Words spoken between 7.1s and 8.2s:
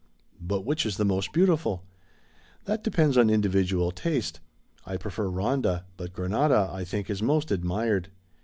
most admired.